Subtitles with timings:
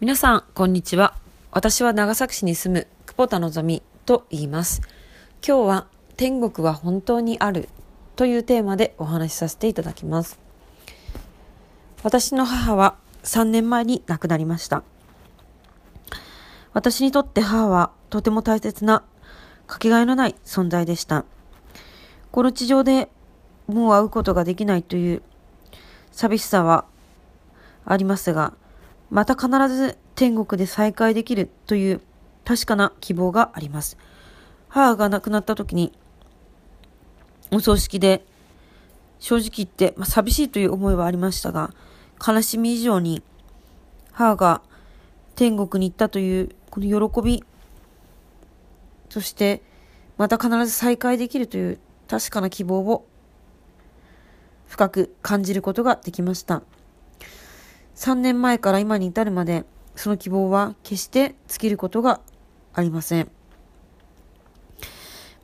[0.00, 1.16] 皆さん、こんにちは。
[1.50, 4.80] 私は長崎市に住む久保田のぞみと言います。
[5.44, 5.86] 今日は
[6.16, 7.68] 天国は本当にある
[8.14, 10.38] というテーマでお話しさせていただきます。
[12.04, 14.84] 私の母は3年前に亡くなりました。
[16.74, 19.02] 私にとって母はとても大切な
[19.66, 21.24] かけがえのない存在でした。
[22.30, 23.10] この地上で
[23.66, 25.22] もう会うことができないという
[26.12, 26.84] 寂しさは
[27.84, 28.54] ありますが、
[29.10, 32.00] また必ず天国で再会できるという
[32.44, 33.96] 確かな希望があります。
[34.68, 35.92] 母が亡くなった時に、
[37.50, 38.24] お葬式で、
[39.18, 41.72] 正直言って、まあ、寂しいという思いはありましたが、
[42.26, 43.22] 悲しみ以上に、
[44.12, 44.62] 母が
[45.34, 47.44] 天国に行ったというこの喜び、
[49.08, 49.62] そして、
[50.18, 51.78] また必ず再会できるという
[52.08, 53.06] 確かな希望を
[54.66, 56.62] 深く感じることができました。
[58.08, 62.22] 3年前から今に至るまで、その希望は決して尽きることが
[62.72, 63.30] ありません。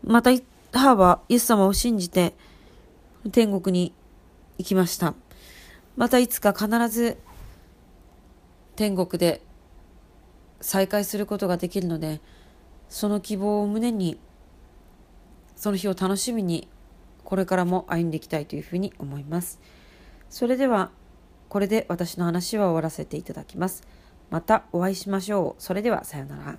[0.02, 0.30] また、
[0.72, 2.34] 母はイエス様を信じて
[3.32, 3.92] 天国に
[4.56, 5.12] 行きました。
[5.98, 7.18] またいつか必ず
[8.76, 9.42] 天国で
[10.62, 12.22] 再会することができるので、
[12.88, 14.18] その希望を胸に、
[15.54, 16.66] その日を楽しみに、
[17.24, 19.60] これからも歩んでいきたいというふうに思います。
[20.30, 20.92] それでは、
[21.54, 23.86] これで私の話は終わらせていただきます。
[24.28, 25.62] またお会いしましょう。
[25.62, 26.58] それではさようなら。